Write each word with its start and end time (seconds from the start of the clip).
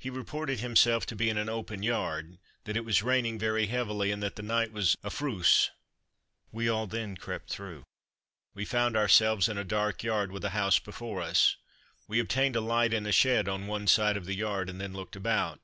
He 0.00 0.10
reported 0.10 0.58
himself 0.58 1.06
to 1.06 1.14
be 1.14 1.30
in 1.30 1.38
an 1.38 1.48
open 1.48 1.84
yard, 1.84 2.38
that 2.64 2.76
it 2.76 2.84
was 2.84 3.04
raining 3.04 3.38
very 3.38 3.68
heavily, 3.68 4.10
and 4.10 4.20
that 4.20 4.34
the 4.34 4.42
night 4.42 4.72
was 4.72 4.96
affreuse; 5.04 5.70
we 6.50 6.68
all 6.68 6.88
then 6.88 7.16
crept 7.16 7.50
through. 7.50 7.84
We 8.52 8.64
found 8.64 8.96
ourselves 8.96 9.48
in 9.48 9.56
a 9.56 9.62
dark 9.62 10.02
yard, 10.02 10.32
with 10.32 10.44
a 10.44 10.50
house 10.58 10.80
before 10.80 11.22
us. 11.22 11.54
We 12.08 12.18
obtained 12.18 12.56
a 12.56 12.60
light 12.60 12.92
in 12.92 13.06
a 13.06 13.12
shed 13.12 13.46
on 13.46 13.68
one 13.68 13.86
side 13.86 14.16
of 14.16 14.26
the 14.26 14.34
yard, 14.34 14.68
and 14.68 14.80
then 14.80 14.92
looked 14.92 15.14
about. 15.14 15.60